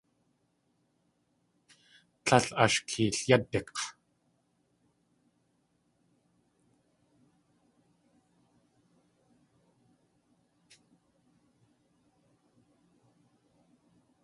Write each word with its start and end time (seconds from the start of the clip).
Líl 2.27 2.47
ash 2.63 2.77
keelyádik̲! 2.89 3.79